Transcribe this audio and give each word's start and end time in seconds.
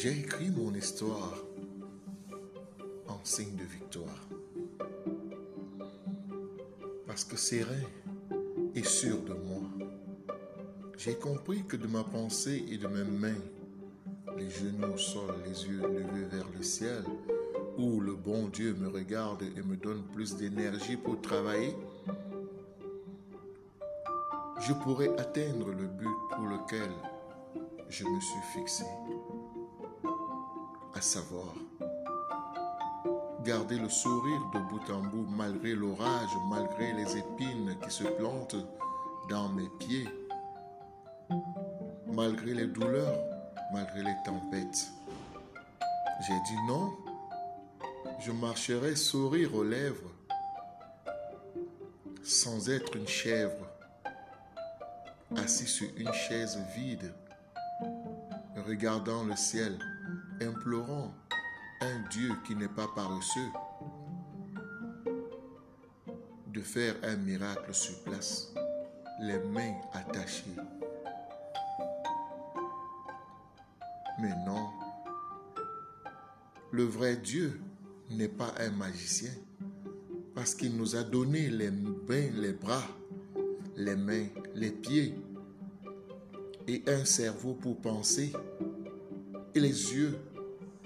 J'ai 0.00 0.12
écrit 0.12 0.48
mon 0.50 0.72
histoire 0.74 1.34
en 3.08 3.18
signe 3.24 3.56
de 3.56 3.64
victoire. 3.64 4.28
Parce 7.04 7.24
que 7.24 7.36
serein 7.36 7.82
et 8.76 8.84
sûr 8.84 9.20
de 9.24 9.32
moi, 9.32 9.68
j'ai 10.96 11.16
compris 11.16 11.64
que 11.64 11.76
de 11.76 11.88
ma 11.88 12.04
pensée 12.04 12.64
et 12.70 12.78
de 12.78 12.86
mes 12.86 13.02
mains, 13.02 13.42
les 14.36 14.48
genoux 14.48 14.94
au 14.94 14.98
sol, 14.98 15.34
les 15.44 15.66
yeux 15.66 15.80
levés 15.80 16.26
vers 16.30 16.46
le 16.56 16.62
ciel, 16.62 17.02
où 17.76 18.00
le 18.00 18.14
bon 18.14 18.46
Dieu 18.46 18.74
me 18.74 18.86
regarde 18.86 19.42
et 19.42 19.62
me 19.62 19.76
donne 19.76 20.04
plus 20.14 20.36
d'énergie 20.36 20.96
pour 20.96 21.20
travailler, 21.20 21.74
je 24.60 24.72
pourrais 24.74 25.10
atteindre 25.18 25.72
le 25.72 25.88
but 25.88 26.18
pour 26.36 26.46
lequel 26.46 26.90
je 27.90 28.04
me 28.04 28.20
suis 28.20 28.40
fixé, 28.54 28.84
savoir. 31.00 31.54
Garder 33.44 33.78
le 33.78 33.88
sourire 33.88 34.42
de 34.52 34.58
bout 34.58 34.92
en 34.92 35.00
bout 35.02 35.26
malgré 35.28 35.74
l'orage, 35.74 36.30
malgré 36.50 36.92
les 36.92 37.16
épines 37.16 37.76
qui 37.82 37.90
se 37.90 38.04
plantent 38.04 38.56
dans 39.28 39.48
mes 39.50 39.68
pieds, 39.78 40.08
malgré 42.06 42.54
les 42.54 42.66
douleurs, 42.66 43.18
malgré 43.72 44.02
les 44.02 44.16
tempêtes. 44.24 44.88
J'ai 46.26 46.40
dit 46.46 46.66
non, 46.66 46.92
je 48.20 48.32
marcherai 48.32 48.96
sourire 48.96 49.54
aux 49.54 49.64
lèvres 49.64 50.10
sans 52.24 52.68
être 52.68 52.96
une 52.96 53.08
chèvre 53.08 53.66
assis 55.36 55.66
sur 55.66 55.88
une 55.96 56.12
chaise 56.12 56.58
vide, 56.76 57.14
regardant 58.66 59.24
le 59.24 59.36
ciel, 59.36 59.78
implorant 60.40 61.14
un 61.80 62.08
Dieu 62.10 62.30
qui 62.46 62.54
n'est 62.54 62.68
pas 62.68 62.88
paresseux 62.94 63.50
de 66.46 66.60
faire 66.60 66.94
un 67.02 67.16
miracle 67.16 67.72
sur 67.74 68.02
place, 68.02 68.52
les 69.20 69.38
mains 69.38 69.74
attachées. 69.92 70.56
Mais 74.20 74.34
non, 74.44 74.68
le 76.72 76.84
vrai 76.84 77.16
Dieu 77.16 77.60
n'est 78.10 78.28
pas 78.28 78.52
un 78.58 78.70
magicien 78.70 79.30
parce 80.34 80.54
qu'il 80.54 80.76
nous 80.76 80.96
a 80.96 81.04
donné 81.04 81.48
les 81.48 81.70
mains, 81.70 82.30
les 82.34 82.52
bras, 82.52 82.86
les 83.76 83.96
mains, 83.96 84.26
les 84.54 84.70
pieds 84.70 85.14
et 86.66 86.82
un 86.86 87.04
cerveau 87.04 87.54
pour 87.54 87.80
penser 87.80 88.32
et 89.54 89.60
les 89.60 89.94
yeux 89.94 90.18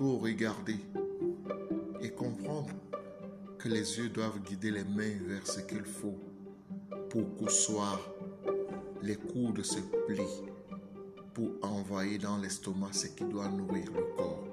regarder 0.00 0.76
et 2.00 2.10
comprendre 2.10 2.70
que 3.58 3.68
les 3.68 3.98
yeux 3.98 4.08
doivent 4.08 4.40
guider 4.40 4.70
les 4.70 4.84
mains 4.84 5.18
vers 5.26 5.46
ce 5.46 5.60
qu'il 5.60 5.84
faut 5.84 6.18
pour 7.10 7.36
qu'au 7.36 7.48
les 9.02 9.16
coudes 9.16 9.62
se 9.62 9.80
plient 10.06 10.42
pour 11.34 11.50
envoyer 11.62 12.18
dans 12.18 12.36
l'estomac 12.38 12.92
ce 12.92 13.08
qui 13.08 13.24
doit 13.24 13.48
nourrir 13.48 13.90
le 13.92 14.02
corps. 14.16 14.44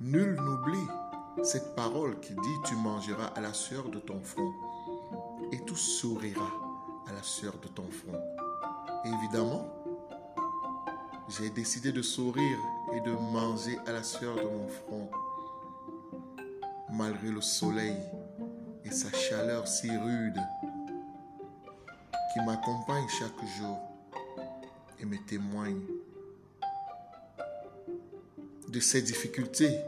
Nul 0.00 0.36
n'oublie 0.36 0.86
cette 1.42 1.74
parole 1.74 2.18
qui 2.20 2.34
dit 2.34 2.56
tu 2.64 2.76
mangeras 2.76 3.26
à 3.26 3.40
la 3.40 3.52
sueur 3.52 3.88
de 3.88 3.98
ton 3.98 4.20
front 4.20 4.52
et 5.52 5.60
tout 5.64 5.76
sourira 5.76 6.50
à 7.08 7.12
la 7.12 7.22
sueur 7.22 7.54
de 7.62 7.68
ton 7.68 7.88
front. 7.90 8.18
évidemment, 9.04 9.68
j'ai 11.28 11.50
décidé 11.50 11.92
de 11.92 12.02
sourire 12.02 12.58
et 12.92 13.00
de 13.00 13.10
manger 13.10 13.78
à 13.86 13.92
la 13.92 14.02
sueur 14.02 14.36
de 14.36 14.42
mon 14.42 14.68
front, 14.68 15.10
malgré 16.92 17.28
le 17.28 17.40
soleil 17.40 17.96
et 18.84 18.90
sa 18.90 19.10
chaleur 19.12 19.66
si 19.66 19.90
rude 19.90 20.40
qui 22.32 22.40
m'accompagne 22.44 23.06
chaque 23.18 23.44
jour 23.58 23.78
et 25.00 25.04
me 25.04 25.16
témoigne 25.26 25.82
de 28.68 28.80
ces 28.80 29.02
difficultés 29.02 29.80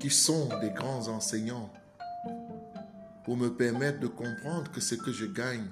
qui 0.00 0.10
sont 0.10 0.48
des 0.60 0.70
grands 0.70 1.08
enseignants 1.08 1.70
pour 3.24 3.36
me 3.36 3.48
permettre 3.48 4.00
de 4.00 4.06
comprendre 4.06 4.70
que 4.72 4.80
ce 4.80 4.94
que 4.94 5.12
je 5.12 5.26
gagne, 5.26 5.68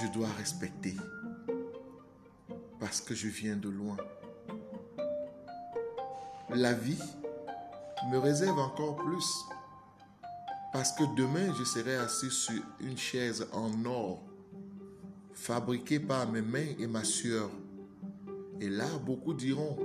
je 0.00 0.06
dois 0.12 0.28
respecter 0.38 0.94
parce 2.86 3.00
que 3.00 3.16
je 3.16 3.26
viens 3.26 3.56
de 3.56 3.68
loin. 3.68 3.96
La 6.54 6.72
vie 6.72 7.02
me 8.12 8.18
réserve 8.18 8.60
encore 8.60 8.94
plus 8.94 9.26
parce 10.72 10.92
que 10.92 11.02
demain 11.16 11.52
je 11.58 11.64
serai 11.64 11.96
assis 11.96 12.30
sur 12.30 12.62
une 12.78 12.96
chaise 12.96 13.48
en 13.52 13.84
or 13.86 14.22
fabriquée 15.34 15.98
par 15.98 16.30
mes 16.30 16.42
mains 16.42 16.76
et 16.78 16.86
ma 16.86 17.02
sueur. 17.02 17.50
Et 18.60 18.68
là, 18.68 18.86
beaucoup 19.04 19.34
diront, 19.34 19.76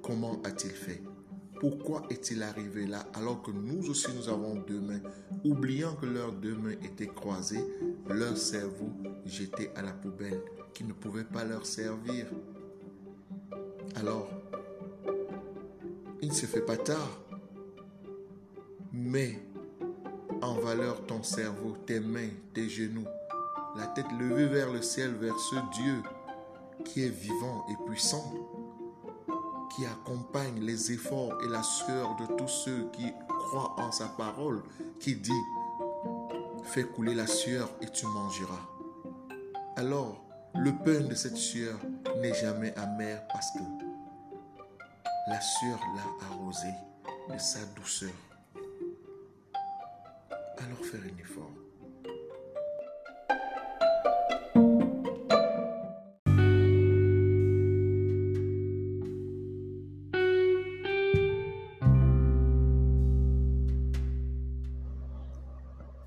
comment 0.00 0.40
a-t-il 0.44 0.70
fait? 0.70 1.02
Pourquoi 1.64 2.02
est-il 2.10 2.42
arrivé 2.42 2.84
là 2.84 3.06
alors 3.14 3.40
que 3.40 3.50
nous 3.50 3.88
aussi 3.88 4.08
nous 4.14 4.28
avons 4.28 4.56
deux 4.56 4.82
mains, 4.82 5.00
oubliant 5.46 5.94
que 5.96 6.04
leurs 6.04 6.32
deux 6.32 6.54
mains 6.54 6.76
étaient 6.82 7.06
croisées, 7.06 7.64
leur 8.06 8.36
cerveau 8.36 8.90
jeté 9.24 9.70
à 9.74 9.80
la 9.80 9.92
poubelle, 9.92 10.42
qui 10.74 10.84
ne 10.84 10.92
pouvait 10.92 11.24
pas 11.24 11.42
leur 11.42 11.64
servir. 11.64 12.26
Alors, 13.94 14.28
il 16.20 16.28
ne 16.28 16.34
se 16.34 16.44
fait 16.44 16.60
pas 16.60 16.76
tard, 16.76 17.18
mais 18.92 19.40
en 20.42 20.56
valeur 20.56 21.06
ton 21.06 21.22
cerveau, 21.22 21.78
tes 21.86 21.98
mains, 22.00 22.28
tes 22.52 22.68
genoux, 22.68 23.08
la 23.74 23.86
tête 23.86 24.12
levée 24.20 24.48
vers 24.48 24.70
le 24.70 24.82
ciel, 24.82 25.14
vers 25.14 25.38
ce 25.38 25.56
Dieu 25.80 26.02
qui 26.84 27.04
est 27.04 27.08
vivant 27.08 27.64
et 27.70 27.88
puissant, 27.88 28.34
qui 29.74 29.86
les 30.60 30.92
efforts 30.92 31.40
et 31.42 31.48
la 31.48 31.62
sueur 31.62 32.16
de 32.16 32.26
tous 32.36 32.48
ceux 32.48 32.88
qui 32.92 33.12
croient 33.28 33.74
en 33.78 33.92
sa 33.92 34.06
parole, 34.08 34.62
qui 35.00 35.16
dit, 35.16 35.30
fais 36.64 36.84
couler 36.84 37.14
la 37.14 37.26
sueur 37.26 37.70
et 37.80 37.88
tu 37.88 38.06
mangeras. 38.06 38.68
Alors, 39.76 40.24
le 40.54 40.72
pain 40.72 41.06
de 41.06 41.14
cette 41.14 41.36
sueur 41.36 41.78
n'est 42.20 42.34
jamais 42.34 42.74
amer 42.76 43.22
parce 43.32 43.50
que 43.52 43.58
la 45.28 45.40
sueur 45.40 45.78
l'a 45.96 46.26
arrosé 46.26 46.68
de 47.32 47.38
sa 47.38 47.64
douceur. 47.76 48.10
Alors 50.58 50.84
faire 50.84 51.00
un 51.00 51.18
effort. 51.20 51.63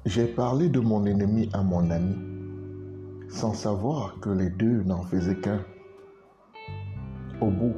J'ai 0.07 0.25
parlé 0.25 0.69
de 0.69 0.79
mon 0.79 1.05
ennemi 1.05 1.49
à 1.51 1.63
mon 1.63 1.91
ami, 1.91 2.15
sans 3.27 3.53
savoir 3.53 4.17
que 4.21 4.29
les 4.29 4.49
deux 4.49 4.81
n'en 4.83 5.01
faisaient 5.01 5.35
qu'un. 5.35 5.59
Au 7.41 7.51
bout, 7.51 7.75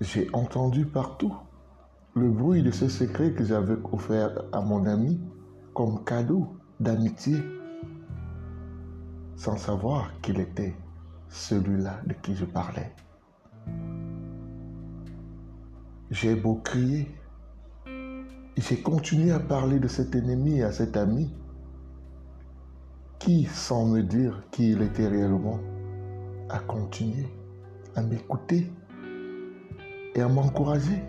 j'ai 0.00 0.30
entendu 0.32 0.86
partout 0.86 1.34
le 2.14 2.30
bruit 2.30 2.62
de 2.62 2.70
ce 2.70 2.88
secret 2.88 3.32
que 3.32 3.42
j'avais 3.42 3.74
offert 3.92 4.30
à 4.52 4.60
mon 4.60 4.86
ami 4.86 5.20
comme 5.74 6.04
cadeau 6.04 6.56
d'amitié, 6.78 7.38
sans 9.34 9.56
savoir 9.56 10.12
qu'il 10.20 10.38
était 10.38 10.76
celui-là 11.30 12.00
de 12.06 12.12
qui 12.12 12.36
je 12.36 12.44
parlais. 12.44 12.92
J'ai 16.12 16.36
beau 16.36 16.60
crier, 16.62 17.10
j'ai 18.56 18.80
continué 18.80 19.32
à 19.32 19.38
parler 19.38 19.78
de 19.78 19.88
cet 19.88 20.14
ennemi 20.14 20.62
à 20.62 20.72
cet 20.72 20.96
ami 20.96 21.30
qui, 23.18 23.44
sans 23.44 23.84
me 23.86 24.02
dire 24.02 24.42
qui 24.50 24.70
il 24.70 24.82
était 24.82 25.08
réellement, 25.08 25.60
a 26.48 26.58
continué 26.60 27.26
à 27.94 28.02
m'écouter 28.02 28.70
et 30.14 30.20
à 30.20 30.28
m'encourager? 30.28 31.02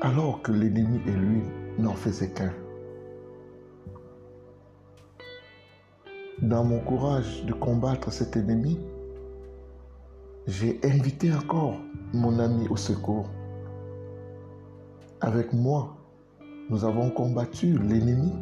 Alors 0.00 0.42
que 0.42 0.50
l'ennemi 0.50 1.00
et 1.06 1.12
lui 1.12 1.42
n'en 1.78 1.94
faisaient 1.94 2.32
qu'un. 2.32 2.52
Dans 6.40 6.64
mon 6.64 6.80
courage 6.80 7.44
de 7.44 7.52
combattre 7.52 8.10
cet 8.10 8.36
ennemi, 8.36 8.80
j'ai 10.48 10.80
invité 10.82 11.32
encore 11.32 11.76
mon 12.12 12.40
ami 12.40 12.66
au 12.68 12.76
secours. 12.76 13.30
Avec 15.24 15.52
moi, 15.52 15.96
nous 16.68 16.84
avons 16.84 17.08
combattu 17.08 17.78
l'ennemi. 17.78 18.32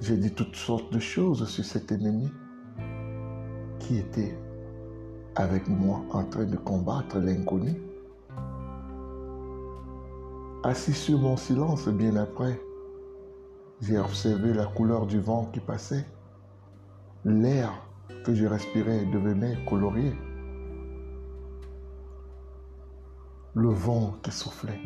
J'ai 0.00 0.16
dit 0.16 0.30
toutes 0.30 0.54
sortes 0.54 0.92
de 0.92 1.00
choses 1.00 1.48
sur 1.48 1.64
cet 1.64 1.90
ennemi 1.90 2.30
qui 3.80 3.98
était 3.98 4.38
avec 5.34 5.66
moi 5.66 6.02
en 6.12 6.22
train 6.22 6.44
de 6.44 6.56
combattre 6.56 7.18
l'inconnu. 7.18 7.74
Assis 10.62 10.92
sur 10.92 11.18
mon 11.18 11.36
silence 11.36 11.88
bien 11.88 12.14
après, 12.14 12.60
j'ai 13.80 13.98
observé 13.98 14.54
la 14.54 14.66
couleur 14.66 15.06
du 15.06 15.18
vent 15.18 15.46
qui 15.52 15.58
passait. 15.58 16.06
L'air 17.24 17.72
que 18.24 18.32
je 18.32 18.46
respirais 18.46 19.06
devenait 19.06 19.58
colorié. 19.68 20.12
Le 23.54 23.68
vent 23.68 24.14
qui 24.22 24.30
soufflait 24.30 24.80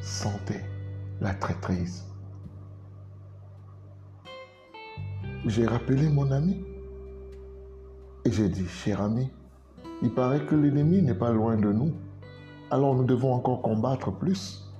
sentait 0.00 0.64
la 1.20 1.34
traîtrise. 1.34 2.04
J'ai 5.44 5.66
rappelé 5.66 6.08
mon 6.08 6.30
ami 6.30 6.64
et 8.24 8.30
j'ai 8.30 8.48
dit, 8.48 8.68
cher 8.68 9.00
ami, 9.02 9.28
il 10.02 10.14
paraît 10.14 10.46
que 10.46 10.54
l'ennemi 10.54 11.02
n'est 11.02 11.16
pas 11.16 11.32
loin 11.32 11.56
de 11.56 11.72
nous, 11.72 11.94
alors 12.70 12.94
nous 12.94 13.04
devons 13.04 13.32
encore 13.32 13.60
combattre 13.62 14.12
plus. 14.12 14.72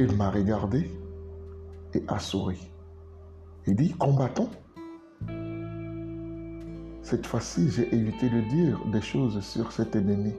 Il 0.00 0.16
m'a 0.16 0.30
regardé 0.30 0.90
et 1.94 2.02
a 2.08 2.18
souri. 2.18 2.72
Il 3.68 3.76
dit, 3.76 3.92
combattons. 3.92 4.50
Cette 7.02 7.24
fois-ci, 7.24 7.70
j'ai 7.70 7.94
évité 7.94 8.28
de 8.28 8.40
dire 8.48 8.84
des 8.86 9.00
choses 9.00 9.40
sur 9.44 9.70
cet 9.70 9.94
ennemi. 9.94 10.34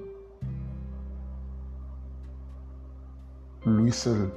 Lui 3.77 3.93
seul 3.93 4.29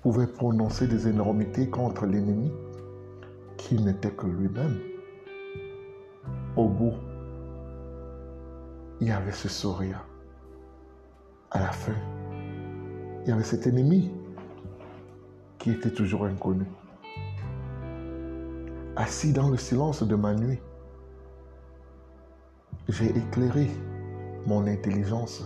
pouvait 0.00 0.26
prononcer 0.26 0.86
des 0.86 1.08
énormités 1.08 1.68
contre 1.68 2.06
l'ennemi 2.06 2.50
qui 3.58 3.74
n'était 3.74 4.12
que 4.12 4.26
lui-même. 4.26 4.78
Au 6.56 6.66
bout, 6.66 6.94
il 8.98 9.08
y 9.08 9.10
avait 9.10 9.32
ce 9.32 9.48
sourire. 9.48 10.06
À 11.50 11.60
la 11.60 11.70
fin, 11.70 11.92
il 13.24 13.28
y 13.28 13.32
avait 13.32 13.44
cet 13.44 13.66
ennemi 13.66 14.10
qui 15.58 15.72
était 15.72 15.92
toujours 15.92 16.24
inconnu. 16.24 16.64
Assis 18.96 19.34
dans 19.34 19.50
le 19.50 19.58
silence 19.58 20.02
de 20.02 20.16
ma 20.16 20.32
nuit, 20.32 20.60
j'ai 22.88 23.10
éclairé 23.14 23.68
mon 24.46 24.66
intelligence 24.66 25.44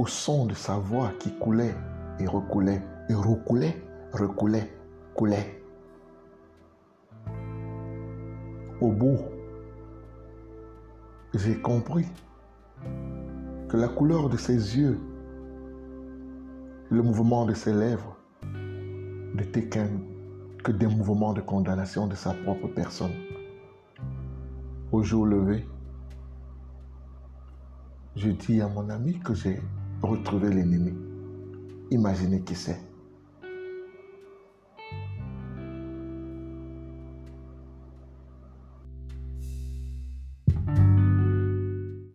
au 0.00 0.06
son 0.06 0.46
de 0.46 0.54
sa 0.54 0.78
voix 0.78 1.12
qui 1.18 1.30
coulait 1.30 1.74
et 2.18 2.26
recoulait, 2.26 2.80
et 3.10 3.14
recoulait, 3.14 3.76
recoulait, 4.14 4.72
coulait. 5.14 5.62
Au 8.80 8.90
bout, 8.90 9.18
j'ai 11.34 11.60
compris 11.60 12.06
que 13.68 13.76
la 13.76 13.88
couleur 13.88 14.30
de 14.30 14.38
ses 14.38 14.78
yeux, 14.78 14.98
le 16.88 17.02
mouvement 17.02 17.44
de 17.44 17.52
ses 17.52 17.74
lèvres, 17.74 18.16
n'étaient 19.34 19.68
qu'un 19.68 19.90
que 20.64 20.72
des 20.72 20.86
mouvements 20.86 21.34
de 21.34 21.42
condamnation 21.42 22.06
de 22.06 22.14
sa 22.14 22.32
propre 22.32 22.68
personne. 22.68 23.12
Au 24.92 25.02
jour 25.02 25.26
levé, 25.26 25.68
je 28.16 28.30
dis 28.30 28.62
à 28.62 28.68
mon 28.68 28.88
ami 28.88 29.18
que 29.18 29.34
j'ai 29.34 29.60
retrouvé 30.02 30.50
l'ennemi. 30.50 30.92
Imaginez 31.90 32.42
qui 32.42 32.54
c'est. 32.54 32.89